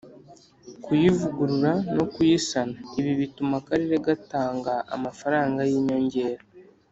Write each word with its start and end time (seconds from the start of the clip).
Kuyivugurura 0.83 1.73
no 1.95 2.03
kuyisana 2.13 2.73
ibi 2.99 3.11
bituma 3.21 3.53
akarere 3.61 3.95
gatanga 4.07 4.73
amafaranga 4.95 5.59
y 5.69 5.73
inyongera 5.79 6.43